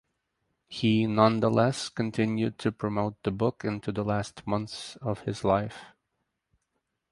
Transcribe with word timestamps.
He 0.67 1.05
nonetheless 1.05 1.87
continued 1.87 2.57
to 2.57 2.71
promote 2.71 3.21
the 3.21 3.29
book 3.29 3.63
into 3.63 3.91
the 3.91 4.03
last 4.03 4.47
months 4.47 4.95
of 4.95 5.19
his 5.25 5.43
life. 5.43 5.93